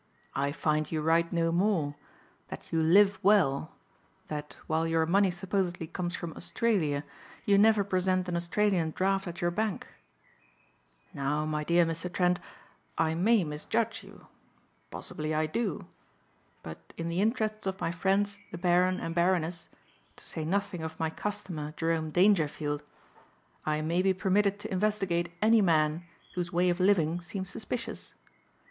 [0.33, 1.93] I find you write no more;
[2.47, 3.75] that you live well;
[4.29, 7.03] that while your money supposedly comes from Australia
[7.45, 9.85] you never present an Australian draft at your bank.
[11.13, 12.11] Now, my dear Mr.
[12.11, 12.39] Trent,
[12.97, 14.25] I may misjudge you.
[14.89, 15.85] Possibly I do.
[16.63, 19.69] But in the interests of my friends the Baron and Baroness,
[20.15, 22.81] to say nothing of my customer Jerome Dangerfield,
[23.67, 28.15] I may be permitted to investigate any man whose way of living seems suspicious.